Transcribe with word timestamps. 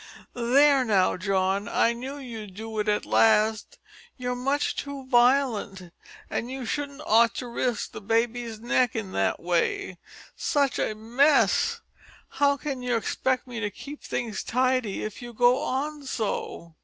"There 0.33 0.83
now, 0.83 1.15
John, 1.15 1.67
I 1.67 1.93
knew 1.93 2.17
you'd 2.17 2.55
do 2.55 2.79
it 2.79 2.87
at 2.89 3.05
last. 3.05 3.77
You're 4.17 4.33
much 4.35 4.75
too 4.75 5.05
violent, 5.05 5.93
and 6.27 6.49
you 6.49 6.65
shouldn't 6.65 7.03
ought 7.05 7.35
to 7.35 7.47
risk 7.47 7.91
the 7.91 8.01
baby's 8.01 8.59
neck 8.59 8.95
in 8.95 9.11
that 9.11 9.39
way. 9.39 9.99
Such 10.35 10.79
a 10.79 10.95
mess! 10.95 11.81
How 12.29 12.57
can 12.57 12.81
you 12.81 12.95
expect 12.95 13.45
me 13.45 13.59
to 13.59 13.69
keep 13.69 14.01
things 14.01 14.41
tidy 14.43 15.03
if 15.03 15.21
you 15.21 15.33
go 15.33 15.59
on 15.61 16.03
so?" 16.07 16.73